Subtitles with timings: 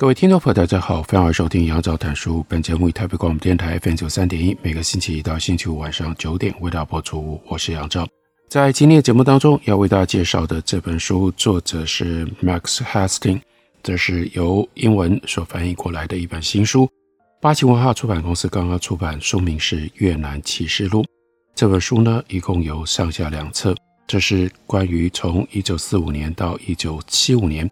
[0.00, 2.46] 各位听众朋友，大家好，欢迎收听杨照谈书。
[2.48, 7.42] 本节目以台北广播电台 FM 九三点一，每个星期一到星期五晚上九点为大家播出。
[7.48, 8.06] 我是杨照，
[8.48, 13.40] 在今天的节目当中要为大家介绍的这本书，作者是 Max Hastings，
[13.82, 16.88] 这是由英文所翻译过来的一本新书。
[17.40, 21.02] 八旗文化出版公司刚刚出版，书名是《越南启示录》。
[21.56, 23.74] 这本书呢，一共有上下两册，
[24.06, 27.68] 这是关于从一九四五年到一九七五年。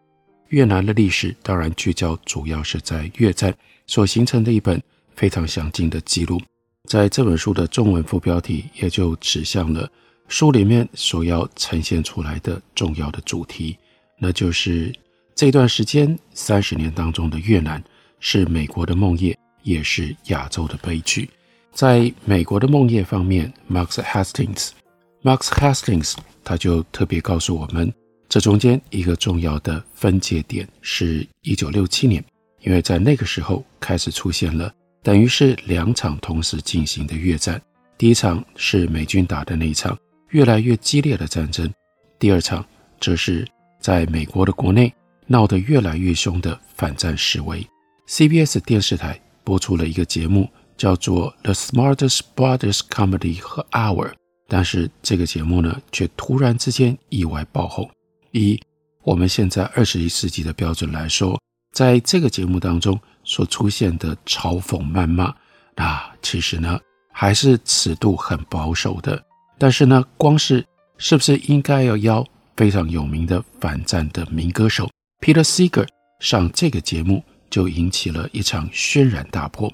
[0.49, 3.55] 越南的历史当然聚焦，主要是在越战
[3.87, 4.81] 所形成的一本
[5.15, 6.41] 非常详尽的记录。
[6.85, 9.91] 在这本书的中文副标题，也就指向了
[10.29, 13.77] 书里面所要呈现出来的重要的主题，
[14.19, 14.95] 那就是
[15.35, 17.83] 这段时间三十年当中的越南
[18.21, 21.29] 是美国的梦魇，也是亚洲的悲剧。
[21.73, 27.93] 在美国的梦魇方面，Max Hastings，Max Hastings 他就特别告诉我们。
[28.37, 32.23] 这中间一个重要的分界点是1967年，
[32.61, 34.71] 因为在那个时候开始出现了
[35.03, 37.59] 等于是两场同时进行的越战。
[37.97, 39.99] 第一场是美军打的那一场
[40.33, 41.73] 越来越激烈的战争，
[42.19, 42.63] 第二场
[43.01, 43.49] 则是
[43.81, 44.93] 在美国的国内
[45.27, 47.67] 闹得越来越凶的反战示威。
[48.07, 54.11] CBS 电视台播出了一个节目，叫做《The Smartest Brothers Comedy Hour》，
[54.47, 57.91] 但是这个节目呢，却突然之间意外爆红。
[58.33, 58.61] 以
[59.03, 61.41] 我们现在二十一世纪的标准来说，
[61.73, 65.35] 在这个节目当中所出现的嘲讽谩骂，
[65.77, 66.81] 啊，其实呢
[67.13, 69.23] 还是尺度很保守的。
[69.59, 70.65] 但是呢，光是
[70.99, 72.27] 是不是应该要邀
[72.57, 75.87] 非常有名的反战的民歌手 Peter Seeger
[76.21, 79.73] 上这个节目，就引起了一场轩然大波。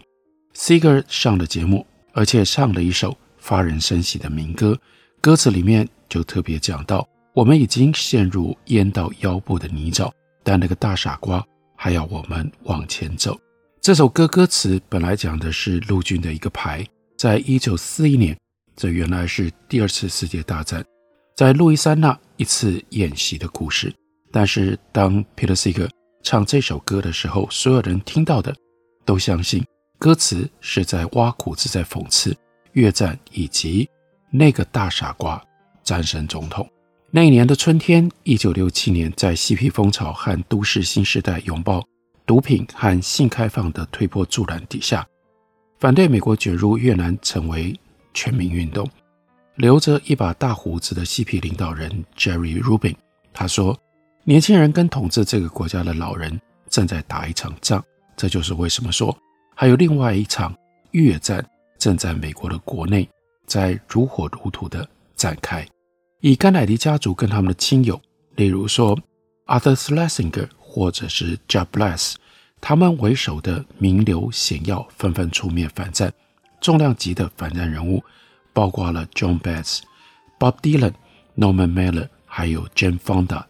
[0.55, 4.79] Seeger 上了节目，而且唱了一首发人深省的民歌，
[5.21, 7.09] 歌词里面就特别讲到。
[7.35, 10.13] 我们已经陷入淹到腰部的泥沼，
[10.43, 11.43] 但那个大傻瓜
[11.75, 13.39] 还要我们往前走。
[13.81, 18.37] 这首歌歌词本来讲的是陆军的一个排，在一九四一年，
[18.77, 20.85] 这原来是第二次世界大战
[21.35, 23.91] 在路易斯安那一次演习的故事。
[24.31, 25.89] 但是当 Peter Seeger
[26.23, 28.55] 唱这首歌的时候，所有人听到的
[29.07, 29.65] 都相信
[29.99, 32.37] 歌词是在挖苦，是在讽刺
[32.73, 33.89] 越战以及
[34.31, 35.43] 那个大傻瓜
[35.83, 36.69] 战胜总统。
[37.15, 41.87] 那一年的春天，一九六七年，在嬉皮风潮和都市新时代拥抱
[42.25, 45.07] 毒品和性开放的推波助澜底下，
[45.79, 47.79] 反对美国卷入越南成为
[48.15, 48.89] 全民运动。
[49.57, 52.97] 留着一把大胡子的嬉皮领导人 Jerry Rubin，
[53.35, 53.79] 他说
[54.25, 56.41] ：“年轻人跟统治这个国家的老人
[56.71, 57.85] 正在打一场仗，
[58.17, 59.15] 这就是为什么说
[59.55, 60.57] 还有另外一场
[60.93, 61.47] 越战
[61.77, 63.07] 正在美国的国内
[63.47, 65.63] 在如火如荼的展开。”
[66.23, 68.01] 以甘乃迪家族跟他们的亲友，
[68.37, 68.97] 例如说
[69.47, 72.15] Arthur Schlesinger 或者是 Jeb Bush，
[72.61, 76.13] 他们为首的名流显要纷纷出面反战。
[76.61, 78.01] 重量级的反战人物
[78.53, 79.81] 包括了 John Betts、
[80.39, 80.93] Bob Dylan、
[81.37, 83.45] Norman Mailer，还有 Jane Fonda，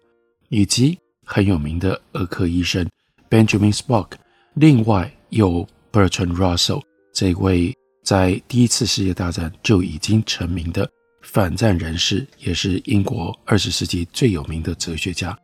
[0.49, 2.89] 以及很有名的儿科医生
[3.29, 4.13] Benjamin Spock。
[4.55, 6.81] 另外有 Bertrand Russell
[7.13, 10.89] 这位在第一次世界大战就已经成名的。
[11.23, 15.35] 反战人士也是英国二十世纪最有名的哲学家，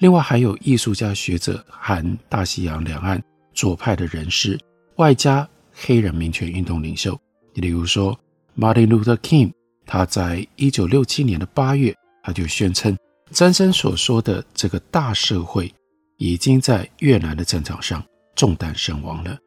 [0.00, 3.22] 另外还有艺术家、学者含大西洋两岸
[3.54, 4.58] 左派的人士，
[4.96, 7.18] 外加黑人民权运动领袖，
[7.54, 8.18] 例如说
[8.58, 9.52] Martin Luther King，
[9.86, 12.98] 他在一九六七年的八月，他就宣称，
[13.30, 15.72] 詹森所说的这个大社会
[16.16, 18.04] 已经在越南的战场上
[18.34, 19.38] 中弹身亡了。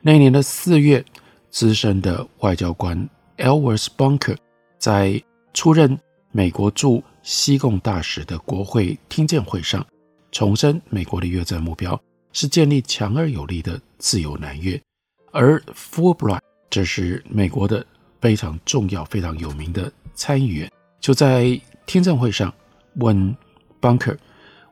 [0.00, 1.04] 那一年的四月，
[1.50, 4.36] 资深的外交官 Ellsworth Bunker
[4.78, 5.98] 在出任
[6.32, 9.84] 美国驻西贡大使的国会听证会上，
[10.30, 12.00] 重申美国的越战目标
[12.32, 14.80] 是建立强而有力的自由南越，
[15.32, 17.84] 而 Fulbright 这是美国的
[18.20, 20.70] 非常重要、非常有名的参议员，
[21.00, 22.54] 就在听证会上
[22.94, 23.36] 问
[23.80, 24.16] Bunker：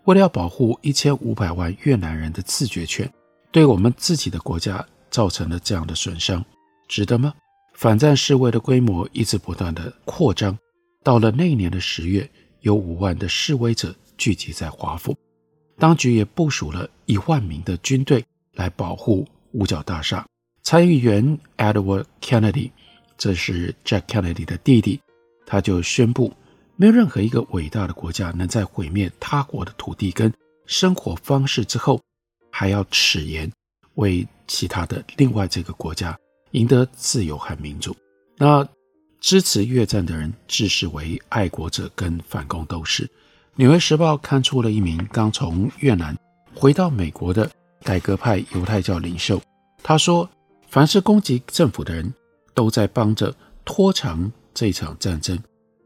[0.05, 3.13] 为了要保护一千五百万越南人的自决权，
[3.51, 6.45] 对我们自己的国家造成了这样的损伤，
[6.87, 7.35] 值得吗？
[7.75, 10.57] 反战示威的规模一直不断的扩张。
[11.03, 12.29] 到了那一年的十月，
[12.61, 15.17] 有五万的示威者聚集在华府。
[15.79, 18.25] 当局也部署了一万名的军队
[18.55, 20.27] 来保护五角大厦。
[20.63, 22.71] 参议员 Edward Kennedy，
[23.17, 25.01] 这是 Jack Kennedy 的弟弟，
[25.47, 26.33] 他就宣布，
[26.77, 30.33] 没有任何一个伟大的国家能在毁灭他国的土地跟
[30.67, 32.03] 生活方式之后，
[32.51, 33.51] 还要迟延
[33.95, 36.19] 为其他的另外这个国家
[36.51, 37.97] 赢得自由和民主。
[38.37, 38.69] 那
[39.21, 43.05] 支持越战的人自视为爱国者跟反共斗士。
[43.57, 46.17] 《纽约时报》刊出了一名刚从越南
[46.55, 47.51] 回到美国的
[47.83, 49.41] 改革派犹太教领袖，
[49.83, 50.29] 他说
[50.69, 52.13] ：“凡是攻击政府的人，
[52.55, 53.35] 都在帮着
[53.65, 55.39] 拖长这场战争，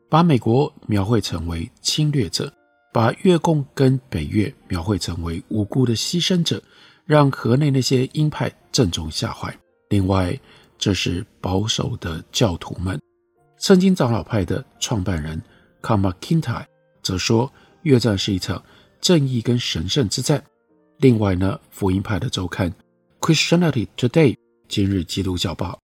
[0.08, 2.52] 把美国描绘成为侵略者，
[2.92, 6.62] 把越共跟北越描绘成为无辜的牺牲者，
[7.06, 9.54] 让河内那些鹰派正中下怀。
[9.88, 10.38] 另外，
[10.78, 13.00] 这是保守的教徒们，
[13.62, 15.40] 圣经长老派的创办人
[15.80, 16.68] 卡马金泰
[17.02, 17.50] 则说。”
[17.82, 18.62] 越战是一场
[19.00, 20.40] 正义跟神圣之战。
[20.98, 22.70] 另外呢，福音派的周刊
[23.20, 24.34] 《Christianity Today》
[24.68, 25.76] 今日基督教报，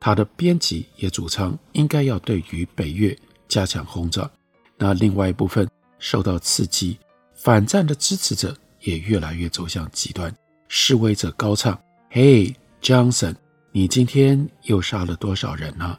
[0.00, 3.16] 它的编辑也主张应该要对于北越
[3.46, 4.28] 加强轰炸。
[4.76, 5.68] 那另外一部分
[6.00, 6.98] 受到刺激，
[7.34, 10.34] 反战的支持者也越来越走向极端。
[10.66, 11.80] 示威者高唱
[12.10, 13.36] ：“：“Hey，Johnson，
[13.70, 15.96] 你今天又杀了多少人呢？”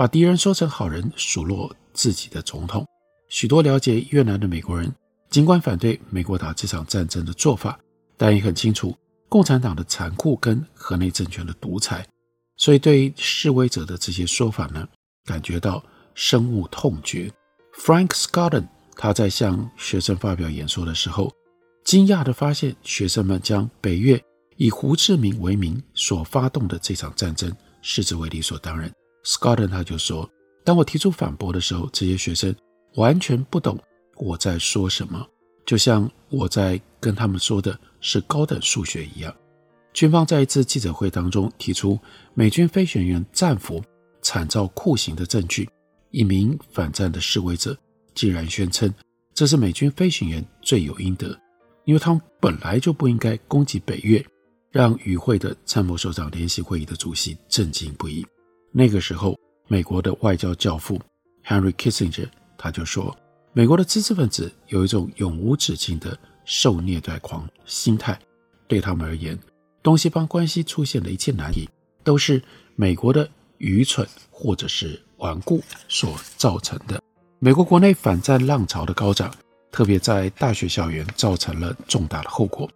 [0.00, 2.86] 把敌人说成好人，数落自己的总统。
[3.28, 4.90] 许多了解越南的美国人，
[5.28, 7.78] 尽管反对美国打这场战争的做法，
[8.16, 8.96] 但也很清楚
[9.28, 12.08] 共产党的残酷跟河内政权的独裁，
[12.56, 14.88] 所以对示威者的这些说法呢，
[15.26, 17.30] 感觉到深恶痛绝。
[17.76, 21.30] Frank Scadden 他在向学生发表演说的时候，
[21.84, 24.18] 惊讶地发现学生们将北越
[24.56, 28.90] 以胡志明为名所发动的这场战争视之为理所当然。
[29.24, 30.28] Scadden 他就说，
[30.64, 32.54] 当我提出反驳的时候，这些学生。
[32.96, 33.78] 完全不懂
[34.16, 35.24] 我在说什么，
[35.64, 39.32] 就像我在跟他们说的是高等数学一样。
[39.92, 41.96] 军方在一次记者会当中提出
[42.34, 43.80] 美军飞行员战俘
[44.22, 45.70] 惨遭酷刑的证据，
[46.10, 47.78] 一名反战的示威者
[48.12, 48.92] 竟然宣称
[49.34, 51.28] 这是美军飞行员罪有应得，
[51.84, 54.20] 因为他们本来就不应该攻击北越，
[54.72, 58.26] 让与会的参谋首长联席会议的主席震惊不已。
[58.72, 59.38] 那个时候，
[59.68, 61.00] 美国的外交教父
[61.44, 62.28] Henry Kissinger。
[62.56, 63.16] 他就说，
[63.52, 68.18] 美国的知识分子有一种永无止境的受虐待狂心态，
[68.68, 69.38] 对他们而言，
[69.82, 71.68] 东西方关系出现的一切难题，
[72.04, 72.42] 都是
[72.76, 73.26] 美国的
[73.56, 77.02] 愚蠢或者是顽固所造成的。
[77.38, 79.34] 美国国内反战浪潮的高涨，
[79.72, 82.70] 特别在大学校园造成了重大的后果。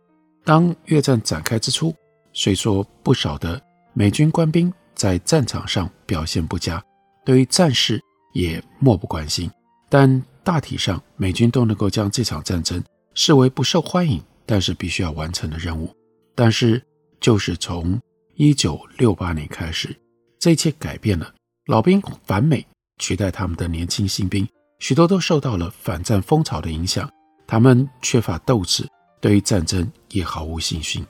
[0.44, 1.94] 当越战展开之初，
[2.32, 3.60] 虽说不少的
[3.92, 6.82] 美军官兵在战场上表现不佳，
[7.24, 8.00] 对于战事
[8.32, 9.50] 也漠不关心。
[9.88, 12.82] 但大体上，美军都能够将这场战争
[13.14, 15.94] 视为不受欢迎，但是必须要完成的任务。
[16.34, 16.82] 但是，
[17.20, 18.00] 就是从
[18.34, 19.94] 一九六八年开始，
[20.38, 21.32] 这一切改变了。
[21.66, 22.66] 老兵反美，
[22.98, 24.46] 取代他们的年轻新兵，
[24.80, 27.08] 许多都受到了反战风潮的影响。
[27.46, 28.86] 他们缺乏斗志，
[29.20, 31.06] 对于战争也毫无信心。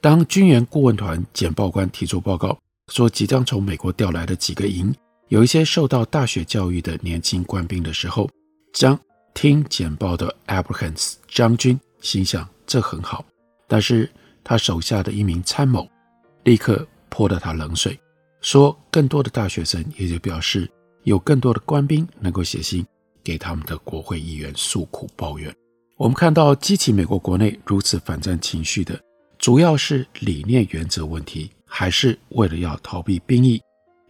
[0.00, 2.58] 当军援顾问团简报官提出报告
[2.92, 4.94] 说，即将从美国调来的几个营。
[5.28, 8.28] 有一些受到大学教育的年轻官兵的时候，
[8.74, 8.98] 将
[9.32, 13.24] 听简报的 Abrahams 将军心想这很好，
[13.66, 14.10] 但是
[14.44, 15.88] 他手下的一名参谋
[16.44, 17.98] 立刻泼了他冷水，
[18.42, 20.70] 说更多的大学生也就表示
[21.04, 22.84] 有更多的官兵能够写信
[23.24, 25.50] 给他们的国会议员诉苦抱怨。
[25.96, 29.00] 我们看到激起美国国内如此反战情绪的，
[29.38, 33.58] 主要是理念原则问题，还是为了要逃避兵役？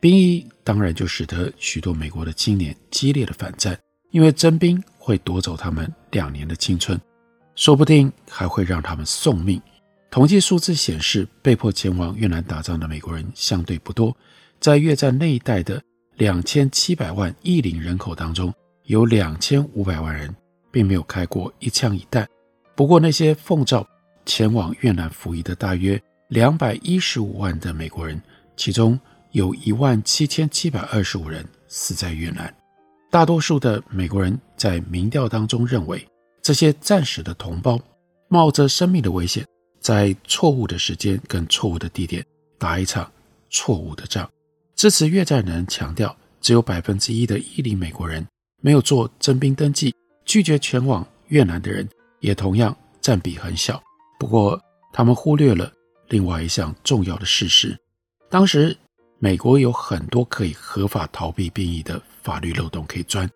[0.01, 3.79] 兵役当然就使得许多美国的青年激烈的反战，
[4.11, 7.01] 因为征兵会夺走他们两年的青春，
[7.55, 9.63] 说不定还会让他们送命。
[10.11, 14.15] 统计数字显示，被迫前往越南打仗的美国人相对不多，
[14.59, 15.81] 在越战那一带的
[16.17, 18.53] 两千七百万役龄人口当中，
[18.87, 20.35] 有两千五百万人
[20.73, 22.29] 并没有开过一枪一弹。
[22.75, 23.87] 不过，那些奉召
[24.27, 26.03] 前往越南服役的大约
[26.33, 28.19] 两百一十五万的美国人，
[28.57, 28.99] 其中，
[29.33, 32.51] 有一万七千七百二十五人死在越南，
[33.11, 36.03] 大多数的美国人在民调当中认为，
[36.41, 37.79] 这些战死的同胞
[38.29, 39.47] 冒着生命的危险，
[39.79, 42.25] 在错误的时间跟错误的地点
[42.59, 43.13] 打一场
[43.51, 44.27] 错误的仗。
[44.75, 48.27] 支持越战的人强调，只有百分之一的伊犁美国人
[48.63, 51.87] 没有做征兵登记，拒绝前往越南的人
[52.21, 53.79] 也同样占比很小。
[54.19, 54.59] 不过，
[54.95, 55.71] 他们忽略了
[56.13, 57.77] 另外一项重要的事实，
[58.31, 58.77] 当时。
[59.25, 63.31] 美国有很多可以合法逃避兵役的法律漏洞可以钻，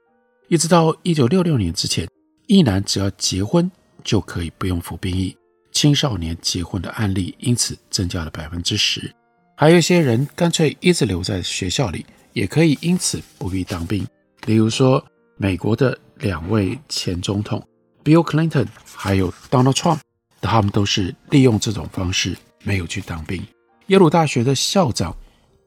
[0.48, 2.08] 一直到一九六六年之前，
[2.48, 3.70] 一男只要结婚
[4.02, 5.36] 就可以不用服兵役，
[5.70, 9.08] 青少年结婚的案例因此增加了百分之十。
[9.56, 14.04] 还有一些人干脆一直留在学校里，也可以因此不必当兵。
[14.46, 15.00] 例如说，
[15.36, 17.64] 美国的两位前总统
[18.02, 20.00] Bill Clinton 还有 Donald Trump，
[20.40, 23.42] 他们都是利用这种方式没有去当兵。
[23.86, 25.16] 耶鲁大学的校长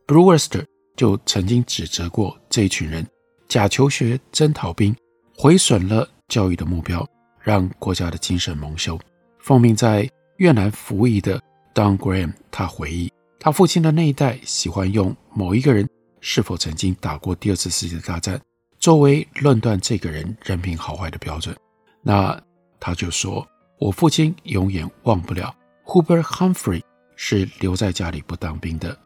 [0.05, 0.65] Brewster
[0.97, 3.07] 就曾经指责过这一群人
[3.47, 4.93] 假求学真逃兵，
[5.35, 7.07] 毁损了教育的目标，
[7.41, 8.99] 让国家的精神蒙羞。
[9.39, 11.41] 奉命在越南服役的
[11.73, 15.87] Don Graham，他回忆，他父亲的那一代喜欢用某一个人
[16.19, 18.39] 是否曾经打过第二次世界大战。
[18.77, 21.55] 作为论断这个人人品好坏的标准，
[22.01, 22.39] 那
[22.79, 23.45] 他就说
[23.79, 25.53] ：“我父亲永远忘不了
[25.85, 26.81] Hubert Humphrey
[27.21, 28.97] 是留在家里不当兵的。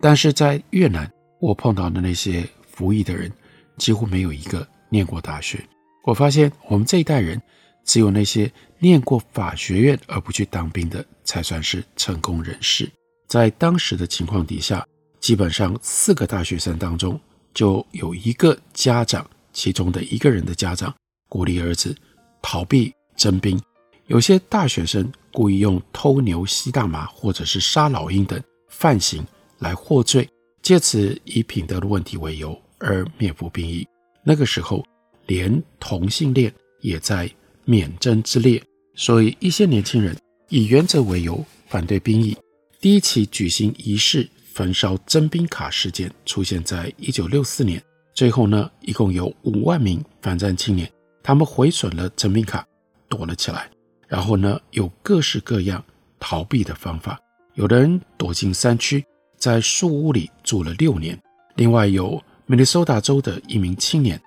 [0.00, 1.08] 但是在越南，
[1.40, 3.30] 我碰到的那些服役的人，
[3.78, 5.64] 几乎没有一个念过大学。
[6.02, 7.40] 我发现我们这一代人，
[7.84, 8.50] 只有那些
[8.80, 12.90] 念过法学院而不去当兵的，才算是成功人士。
[13.28, 14.84] 在当时的情况底下，
[15.20, 17.18] 基本上四个大学生当中。”
[17.54, 20.90] 就有一个家长，其中的一个人的家长
[21.28, 21.94] 鼓励儿子
[22.40, 23.60] 逃避征兵。
[24.06, 29.24] 有些大学生故意用偷牛、吸大麻或者是杀老鹰等犯行
[29.58, 30.28] 来获罪，
[30.60, 33.86] 借此以品德的问题为由而免服兵役。
[34.24, 34.84] 那个时候，
[35.26, 37.30] 连同性恋也在
[37.64, 38.62] 免征之列，
[38.94, 40.16] 所以一些年轻人
[40.48, 42.36] 以原则为由反对兵役。
[42.80, 44.28] 第一起举行仪式。
[44.54, 47.82] 焚烧征兵卡事件出现在一九六四年，
[48.14, 50.86] 最后呢，一共有五万名反战青年，
[51.22, 52.62] 他们毁损了征兵卡，
[53.08, 53.70] 躲了起来。
[54.12, 55.82] 然后呢，有各式各样
[56.20, 57.18] 逃避的方法，
[57.54, 59.02] 有的人躲进山区，
[59.38, 61.18] 在树屋里住了六年。
[61.54, 64.20] 另外有明尼苏达州的一名青年，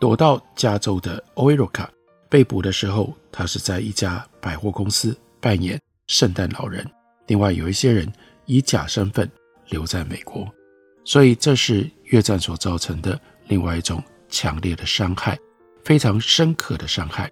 [0.00, 1.88] 躲到加州的 Oiapoque，
[2.30, 6.88] 被捕的时候，他是在一家百货公司扮演圣诞老人。
[7.26, 8.10] 另外有一些人
[8.46, 9.28] 以假身份。
[9.68, 10.46] 留在美国，
[11.02, 15.38] 所以这是越战所造成的另外一种强烈的伤害，
[15.82, 17.30] 非常深刻的伤害。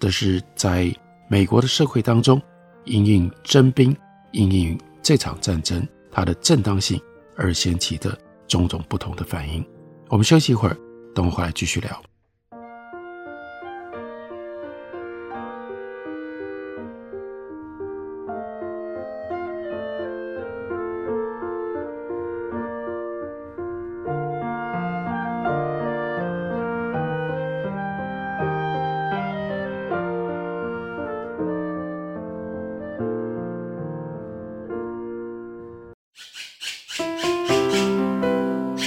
[0.00, 0.92] 这是在
[1.28, 2.40] 美国的社会当中，
[2.84, 3.96] 因应征兵，
[4.32, 7.00] 因应这场战争它的正当性
[7.36, 8.16] 而掀起的
[8.46, 9.64] 种种不同的反应。
[10.08, 10.76] 我们休息一会儿，
[11.14, 12.02] 等我回来继续聊。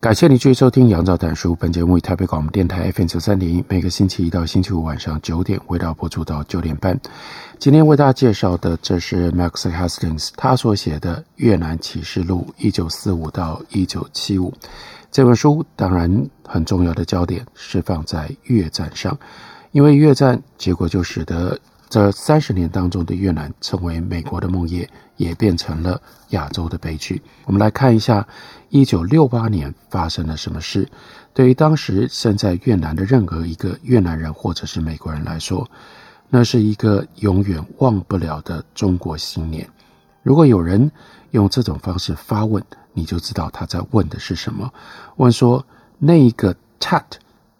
[0.00, 1.52] 感谢你继续收听《杨照谈书》。
[1.56, 6.96] 本节目以台北广播电台 FM 九三点一，每个星期一到星期五晚上九点，为大家播出到九点半。
[7.58, 14.54] 今天为大家介绍的，这是 Max Hastings 他所写的《越南启示录》（一九四五到一九七五）
[15.10, 15.66] 这本书。
[15.74, 19.18] 当然，很重要的焦点是放在越战上，
[19.72, 21.58] 因为越战结果就使得
[21.88, 27.22] 这三十年当中的越南成为美国的梦魇，也变成了亚洲的悲剧。
[27.46, 28.26] 我们来看一下。
[28.70, 30.86] 一九六八年发生了什么事？
[31.32, 35.66] 对于当时身在越南的任何一个越南人或者是美国人来说，
[36.28, 39.66] 那是一个永远忘不了的中国新年。
[40.22, 40.92] 如果有人
[41.30, 44.70] 用这种方式发问，你就知道他在问的是什么。
[45.16, 45.64] 问说
[45.96, 47.04] 那一个 Tet，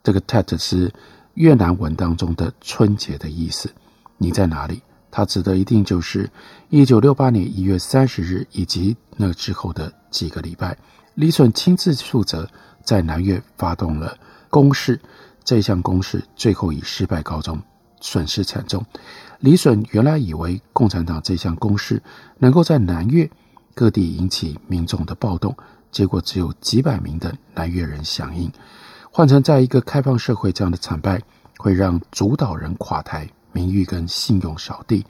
[0.03, 0.93] 这个 Tet 是
[1.33, 3.73] 越南文当中的春节的意思。
[4.19, 4.83] 你在哪里？
[5.11, 6.31] 他指的一定就是
[6.69, 10.77] 一九六八年一月三十日以及那之后的几个礼拜。
[11.15, 12.47] 李隼亲自负责
[12.85, 14.17] 在南越发动了
[14.51, 15.01] 攻势，
[15.43, 17.59] 这项攻势最后以失败告终，
[18.01, 18.85] 损失惨重。
[19.41, 22.03] 李隼原来以为共产党这项攻势
[22.39, 23.29] 能够在南越
[23.75, 25.57] 各地引起民众的暴动，
[25.91, 28.53] 结果只有几百名的南越人响应。
[29.11, 31.21] 换成在一个开放社会，这样的惨败
[31.57, 33.29] 会让主导人垮台。
[33.59, 35.05] 名誉跟信用扫地，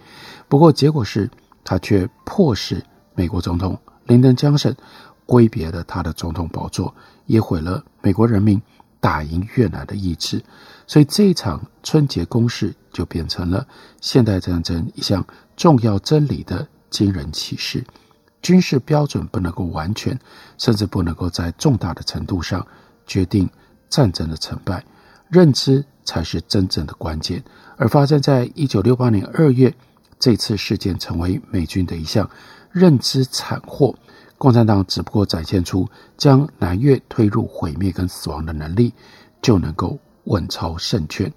[0.48, 1.30] 不过结果是
[1.62, 2.82] 他却迫使
[3.14, 4.74] 美国总统林登·江森
[5.26, 6.94] 挥别了他的总统宝座，
[7.26, 8.58] 也毁了美国人民
[9.00, 10.42] 打赢越南的意志。
[10.86, 13.66] 所以这一场春节攻势就变成了
[14.00, 15.22] 现代战争一项
[15.54, 17.84] 重要真理的惊人启示：
[18.40, 20.18] 军事标准不能够完全，
[20.56, 22.66] 甚至不能够在重大的程度上
[23.06, 23.46] 决定
[23.90, 24.82] 战争的成败，
[25.28, 27.44] 认知才是真正的关键。
[27.78, 29.72] 而发生在一九六八年二月，
[30.18, 32.28] 这次事件成为美军的一项
[32.72, 33.94] 认知惨祸。
[34.36, 38.92] 共产党只不过展现出将南越推入毁灭跟死亡的能力，
[39.40, 41.32] 就能够稳操胜券。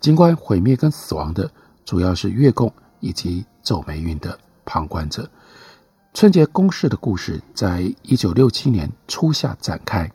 [0.00, 1.50] 尽管毁灭跟死亡的
[1.84, 5.28] 主要是越共以及走霉运的旁观者。
[6.14, 10.10] 春节攻势的故事在一九六七年初夏展开，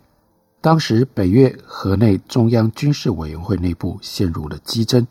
[0.60, 5.06] 当时北越河内中央军事委员会内部陷入了激争。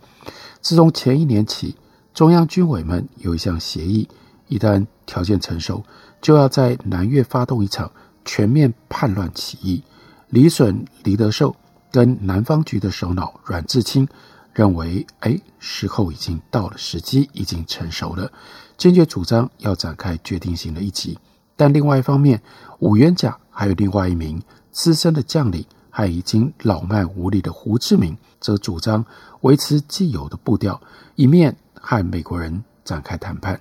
[0.60, 1.76] 自从前一年起，
[2.12, 4.08] 中央军委们有一项协议，
[4.48, 5.82] 一旦条件成熟，
[6.20, 7.90] 就要在南越发动一场
[8.24, 9.82] 全面叛乱起义。
[10.30, 11.54] 李隼、黎德寿
[11.92, 14.06] 跟南方局的首脑阮智清
[14.52, 18.30] 认为，哎，时候已经到了，时机已经成熟了，
[18.76, 21.16] 坚决主张要展开决定性的一击。
[21.54, 22.42] 但另外一方面，
[22.80, 24.42] 五元甲还有另外一名
[24.76, 29.02] 资深的将领，还已经老迈无力的胡志明，则主张
[29.40, 30.78] 维持既有的步调，
[31.14, 33.58] 一面和美国人展开谈判。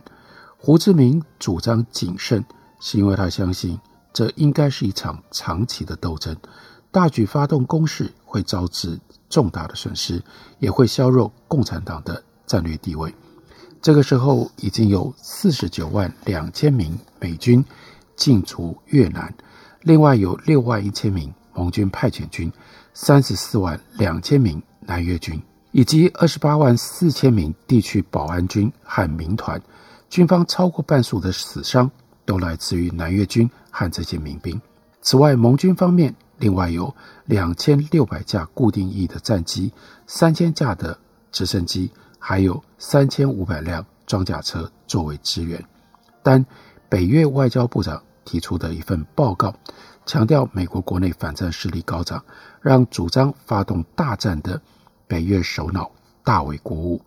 [0.58, 2.44] 胡志明主张谨慎，
[2.82, 3.80] 是因为他相信
[4.12, 6.36] 这应该是一场长期的斗争，
[6.92, 9.00] 大举发动攻势会招致
[9.30, 10.22] 重大的损失，
[10.60, 13.16] 也会削弱共产党的战略地位。
[13.82, 17.64] 这个时候已经有四十九万两千名美军
[18.18, 19.34] 进驻越南，
[19.86, 22.52] 另外有六万一千名盟军派遣军，
[22.94, 24.62] 三十四万两千名。
[24.88, 29.60] 南越军以及二十八万四千名地区保安军和民团，
[30.12, 31.90] 军方超过半数的死伤
[32.24, 34.62] 都来自于南越军和这些民兵。
[35.02, 36.96] 此外，盟军方面另外有
[37.26, 39.74] 两千六百架固定翼的战机、
[40.06, 40.96] 三千架的
[41.32, 45.60] 直升机，还有三千五百辆装甲车作为支援。
[46.22, 46.46] 但
[46.88, 49.56] 北越外交部长提出的一份报告，
[50.06, 52.26] 强调美国国内反战势力高涨，
[52.62, 54.62] 让主张发动大战的。
[55.08, 55.92] 北越首脑
[56.24, 57.00] 大为鼓舞，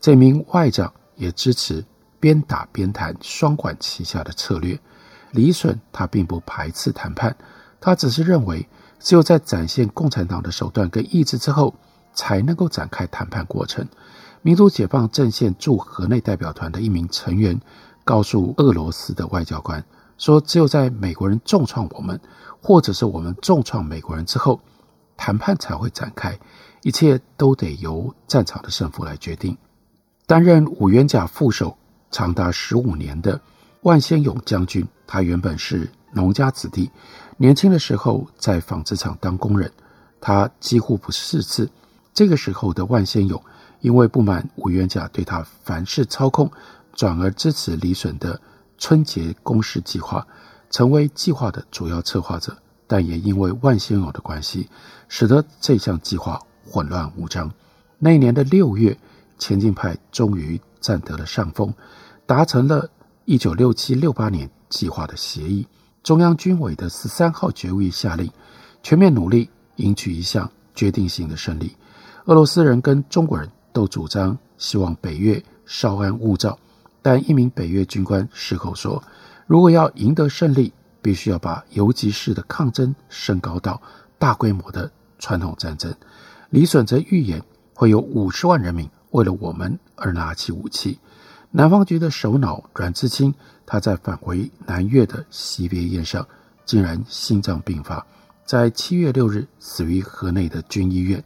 [0.00, 1.84] 这名外长也支持
[2.20, 4.78] 边打边谈、双管齐下的策略。
[5.32, 7.36] 李隼他并不排斥谈判，
[7.80, 8.68] 他只是认为
[9.00, 11.74] 只有在展现共产党的手段跟意志之后，
[12.14, 13.84] 才能够展开谈判过程。
[14.42, 17.60] 民族解放阵线驻河内代表团的一名成员
[18.04, 19.84] 告诉俄罗斯的外交官
[20.20, 22.20] 说：“只有在美国人重创我们，
[22.60, 24.60] 或者是我们重创美国人之后，
[25.16, 26.38] 谈判才会展开。”
[26.82, 29.56] 一切都得由战场的胜负来决定。
[30.26, 31.76] 担任五原甲副手
[32.10, 33.38] 长达十五年的
[33.82, 36.90] 万先勇将军，他原本是农家子弟，
[37.36, 39.70] 年轻的时候在纺织厂当工人，
[40.22, 41.70] 他几乎不识字。
[42.14, 43.42] 这个时候的万先勇，
[43.80, 46.50] 因为不满五原甲对他凡事操控，
[46.94, 48.40] 转而支持李隼的
[48.80, 50.26] 春节攻势计划，
[50.70, 52.56] 成为计划的主要策划者。
[52.88, 54.68] 但也因为万先勇的关系，
[55.06, 56.40] 使得这项计划。
[56.62, 57.52] 混乱无章。
[57.98, 58.96] 那一年的六月，
[59.38, 61.74] 前进派终于占得了上风，
[62.26, 62.88] 达成了
[63.24, 65.66] 一九六七六八年计划的协议。
[66.04, 68.30] 中央军委的十三号决议下令，
[68.84, 71.76] 全面努力赢取一项决定性的胜利。
[72.26, 76.56] 俄罗斯人跟中国人都主张希望北越稍安勿躁，
[77.02, 79.02] 但一名北越军官事后说，
[79.46, 83.80] 如果要赢得胜利，必须要把游击式的抗争升高到
[84.18, 85.94] 大规模的传统战争。
[86.50, 90.98] 李隼则预言会有五十万人民为了我们而拿起武器。
[91.52, 93.34] 南方局的首脑阮智清，
[93.66, 96.26] 他在返回南越的惜别宴上，
[96.64, 98.06] 竟然心脏病发，
[98.44, 101.24] 在七月六日死于河内的军医院。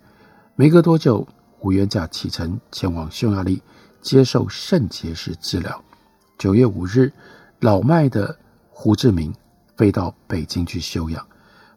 [0.56, 1.26] 没隔多久，
[1.60, 3.60] 五元甲启程前往匈牙利
[4.04, 5.82] 接受肾结石治疗。
[6.38, 7.10] 九月五日，
[7.58, 8.38] 老迈的
[8.68, 9.34] 胡志明
[9.76, 11.26] 飞到北京去休养。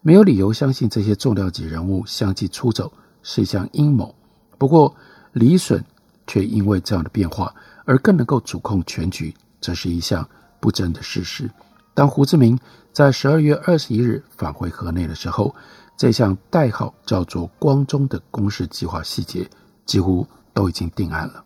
[0.01, 2.91] 没有理由相信这些重量级人物相继出走
[3.23, 4.13] 是一项阴谋。
[4.57, 4.93] 不过，
[5.31, 5.81] 李隼
[6.27, 7.53] 却因为这样的变化
[7.85, 10.27] 而更能够主控全局，这是一项
[10.59, 11.49] 不争的事实。
[11.93, 12.59] 当胡志明
[12.91, 15.55] 在十二月二十一日返回河内的时候，
[15.95, 19.49] 这项代号叫做“光中”的攻势计划细节
[19.85, 21.43] 几乎都已经定案了。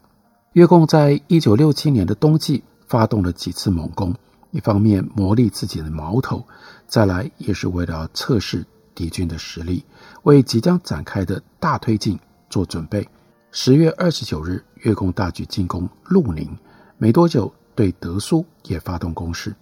[0.53, 4.13] 越共在一九六七年的冬季发动了几次猛攻，
[4.51, 6.45] 一方面磨砺自己的矛头，
[6.89, 9.85] 再来也是为了测试敌军的实力，
[10.23, 13.07] 为即将展开的大推进做准备。
[13.53, 16.57] 十月二十九日，越共大举进攻路宁，
[16.97, 19.55] 没多久对德苏也发动攻势。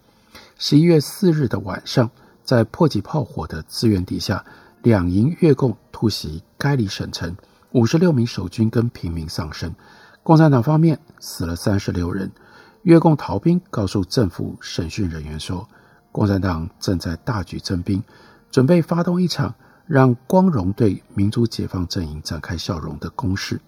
[0.58, 2.10] 十一月四日的晚上，
[2.44, 4.44] 在迫击炮火的支援底下，
[4.82, 7.36] 两营越共突袭该里省城，
[7.70, 9.72] 五十六名守军跟平民丧生。
[10.22, 12.30] 共产党方面死了三十六人。
[12.82, 15.68] 越共逃兵告诉政府审讯人员说，
[16.12, 18.02] 共产党正在大举征兵，
[18.50, 19.54] 准备发动一场
[19.86, 23.60] 让光荣对民族解放阵营展开笑容的攻势。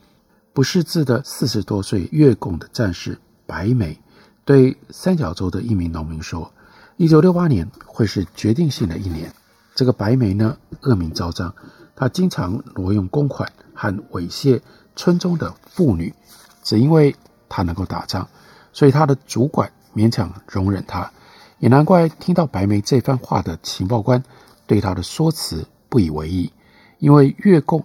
[0.54, 3.98] 不识字的四十多岁越共的战士白眉
[4.46, 6.50] 对三角洲的一名农民说
[6.96, 9.30] ：“一九六八年会是决定性的一年。”
[9.74, 11.54] 这个白眉呢，恶名昭彰，
[11.94, 14.60] 他经常挪用公款和猥亵
[14.96, 16.14] 村中的妇女。
[16.62, 17.14] 只因为
[17.48, 18.26] 他能够打仗，
[18.72, 21.10] 所以他的主管勉强容忍他，
[21.58, 24.22] 也难怪听到白眉这番话的情报官
[24.66, 26.50] 对他的说辞不以为意。
[26.98, 27.84] 因为越共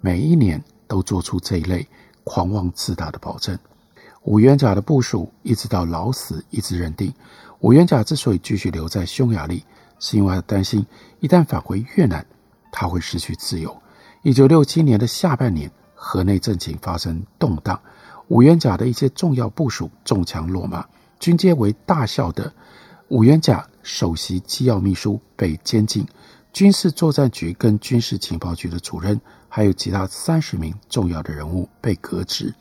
[0.00, 1.86] 每一年都做出这一类
[2.24, 3.56] 狂妄自大的保证。
[4.24, 7.14] 五元甲的部署一直到老死一直认定，
[7.60, 9.64] 五元甲之所以继续留在匈牙利，
[10.00, 10.84] 是因为他担心
[11.20, 12.26] 一旦返回越南，
[12.72, 13.74] 他会失去自由。
[14.22, 17.80] 一九六七年的下半年，河内政情发生动荡。
[18.28, 20.86] 五元甲的一些重要部署中枪落马，
[21.18, 22.52] 军阶为大校的
[23.08, 26.06] 五元甲首席机要秘书被监禁，
[26.52, 32.54] 军事作战局跟军事情报局的主任，还有其他三十名重要的人物被革职，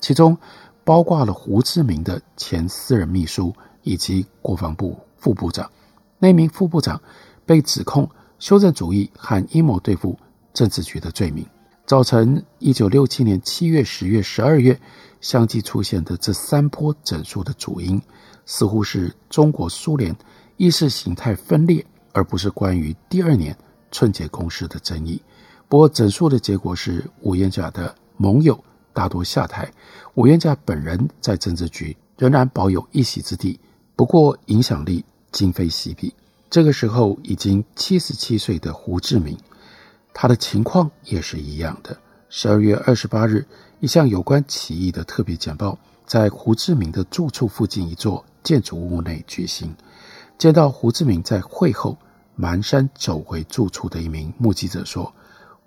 [0.00, 0.36] 其中
[0.82, 5.70] 包括了胡志明的前私人秘书以及国防部副部长。
[6.18, 7.00] 那名副部长
[7.46, 10.18] 被指控修正主义和阴谋对付
[10.52, 11.46] 政治局的罪名，
[11.92, 14.80] 造成一九六七年七月、十月、十二月。
[15.20, 18.00] 相继出现的这三波整数的主因，
[18.46, 20.16] 似乎是中国苏联
[20.56, 23.54] 意识形态分裂，而不是关于第二年
[23.90, 25.20] 春节攻势的争议。
[25.68, 28.58] 不过，整数的结果是五原甲的盟友
[28.94, 29.70] 大多下台，
[30.14, 33.60] 五原甲本人在政治局仍然保有一席之地，
[33.94, 36.14] 不过影响力今非昔比。
[36.48, 39.36] 这个时候，已经七十七岁的胡志明，
[40.14, 41.96] 他的情况也是一样的。
[42.28, 43.46] 十二月二十八日。
[43.80, 49.74] 一项有关起义的特别简报，在胡志明的住处附近一座建筑物内举行。
[50.38, 51.98] 见到胡志明在会后
[52.38, 55.12] 蹒跚走回住处的一名目击者说：“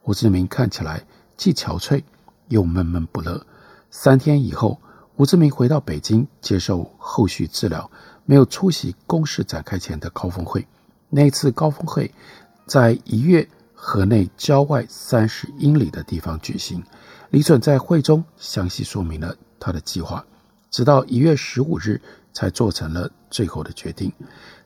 [0.02, 1.04] 胡志明看起来
[1.36, 2.02] 既憔悴
[2.48, 3.46] 又闷闷不乐。”
[3.92, 4.80] 三天以后，
[5.18, 7.92] 胡志明回到北京接受后续治疗，
[8.24, 10.66] 没有出席攻势展开前的高峰会。
[11.10, 12.10] 那次高峰会
[12.66, 13.46] 在一月
[13.88, 16.84] 河内郊外三十英里的地方举行。
[17.30, 20.26] 李准在会中详细说明了他的计划，
[20.72, 22.02] 直到一月十五日
[22.34, 24.12] 才做成了最后的决定。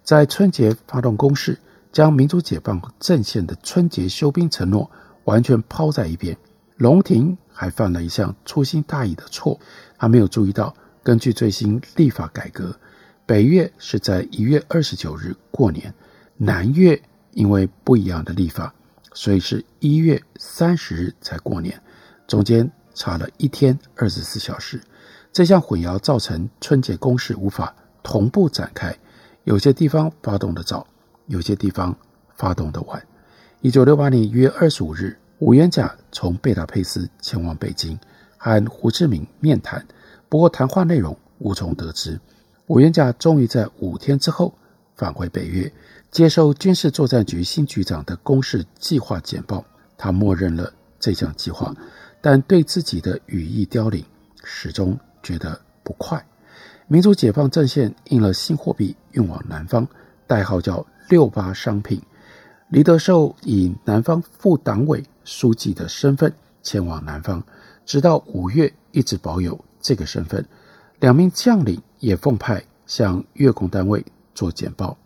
[0.05, 1.59] 在春节发动攻势，
[1.91, 4.89] 将民主解放阵线的春节休兵承诺
[5.25, 6.37] 完全抛在一边。
[6.77, 9.59] 龙廷还犯了一项粗心大意的错，
[9.97, 12.73] 他没有注意到，根据最新立法改革，
[13.25, 15.93] 北越是在一月二十九日过年，
[16.37, 17.01] 南越
[17.31, 18.73] 因为不一样的立法，
[19.13, 21.81] 所以是一月三十日才过年。
[22.27, 24.81] 中间差了一天二十四小时，
[25.33, 28.95] 这项混淆造成春节攻势无法同步展开，
[29.43, 30.85] 有些地方发动得早，
[31.27, 31.95] 有些地方
[32.35, 33.01] 发动得晚。
[33.61, 37.99] 一九六八年一月二十五日，五元甲从贝达佩斯前往北京，
[38.37, 39.85] 和胡志明面谈，
[40.29, 42.19] 不过谈话内容无从得知。
[42.67, 44.53] 五元甲终于在五天之后
[44.95, 45.71] 返回北越，
[46.11, 49.63] 接受军事作战局新局长的攻势计划简报，
[49.95, 51.73] 他默认了这项计划。
[52.19, 54.03] 但对自己的羽翼凋零，
[54.43, 56.25] 始终觉得不快。
[56.87, 59.87] 民主解放阵线印了新货币运往南方，
[60.25, 62.01] 代号叫“六八商品”。
[62.69, 67.41] 黎德寿以南方副党委书记的身份前往南方，
[67.85, 70.43] 直到五月一直保有这个身份。
[70.99, 74.97] 两名将领也奉派向越共单位做简报。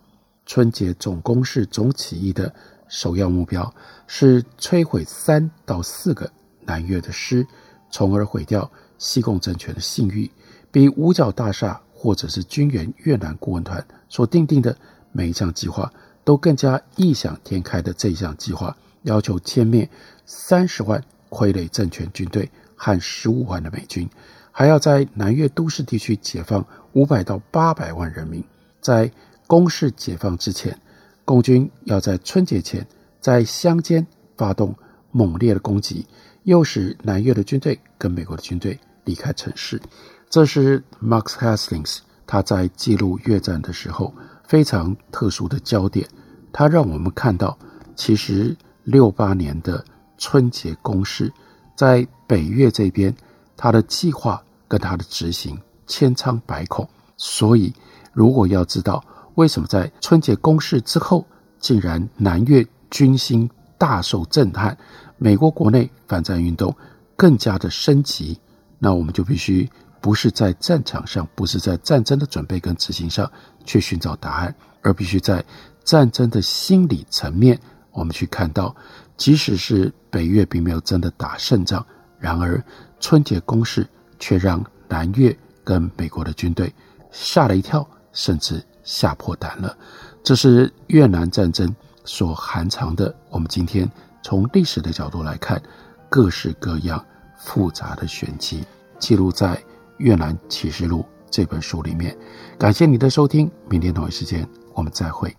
[0.46, 2.52] 春节总攻势总起义的
[2.88, 3.74] 首要目标
[4.06, 6.30] 是摧毁三到四个。
[6.66, 7.46] 南越的师，
[7.90, 10.30] 从而毁掉西贡政权的信誉，
[10.72, 14.74] 比五角大厦或者是军援越南顾问团所定定的
[15.12, 15.92] 每一项计划，
[16.24, 19.86] 都更加异想天开的这一项计划，要求歼灭
[20.24, 24.08] 三十万傀儡政权军队和十五万的美军，
[24.50, 28.42] 还要在南越都市地区解放五百到八百万人民。
[28.80, 29.10] 在
[29.46, 30.78] 攻势解放之前，
[31.24, 32.86] 共军要在春节前
[33.20, 34.74] 在乡间发动
[35.10, 36.06] 猛烈的攻击，
[36.44, 39.80] 诱使南越的军队跟美国的军队离开城市。
[40.28, 44.12] 这是 Max Hastings 他在记录越战的时候
[44.46, 46.08] 非常特殊的焦点。
[46.52, 47.56] 他让我们看到，
[47.94, 49.84] 其实六八年的
[50.18, 51.32] 春节攻势，
[51.76, 53.14] 在北越这边，
[53.56, 56.88] 他的计划跟他的执行千疮百孔。
[57.16, 57.72] 所以，
[58.12, 61.26] 如果要知道为什么在春节攻势之后，
[61.58, 64.76] 竟然南越军心大受震撼，
[65.18, 66.74] 美国国内反战运动
[67.16, 68.38] 更加的升级，
[68.78, 69.68] 那我们就必须
[70.00, 73.30] 不是在战场上，不是在战争的准备跟执行上
[73.64, 75.44] 去寻找答案，而必须在
[75.82, 77.58] 战争的心理层面，
[77.90, 78.74] 我们去看到，
[79.16, 81.84] 即使是北越并没有真的打胜仗，
[82.18, 82.62] 然而
[83.00, 83.86] 春节攻势
[84.18, 86.72] 却让南越跟美国的军队
[87.10, 89.76] 吓了一跳，甚至吓破胆了。
[90.22, 93.14] 这是越南战争所含藏的。
[93.30, 93.90] 我们今天
[94.22, 95.60] 从历史的角度来看，
[96.08, 97.04] 各式各样
[97.36, 98.64] 复杂的玄机，
[98.98, 99.56] 记录在
[99.98, 102.16] 《越南启示录》这本书里面。
[102.58, 105.34] 感谢你的收听，明天同一时间我们再会。